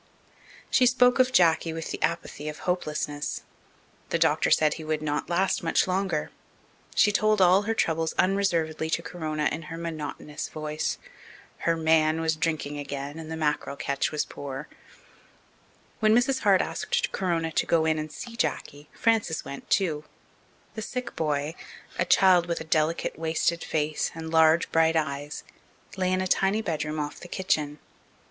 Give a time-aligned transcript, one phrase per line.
[0.71, 3.43] She spoke of Jacky with the apathy of hopelessness.
[4.09, 6.31] The doctor said he would not last much longer.
[6.95, 10.97] She told all her troubles unreservedly to Corona in her monotonous voice.
[11.69, 14.67] Her "man" was drinking again and the mackerel catch was poor.
[15.99, 16.39] When Mrs.
[16.39, 20.03] Hart asked Corona to go in and see Jacky, Frances went too.
[20.73, 21.53] The sick boy,
[21.99, 25.43] a child with a delicate, wasted face and large, bright eyes,
[25.95, 27.77] lay in a tiny bedroom off the kitchen.